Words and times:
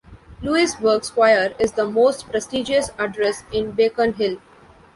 Louisburg 0.41 1.03
Square 1.03 1.53
is 1.59 1.73
"the 1.73 1.87
most 1.87 2.27
prestigious 2.31 2.89
address" 2.97 3.43
in 3.53 3.69
Beacon 3.69 4.13
Hill. 4.13 4.37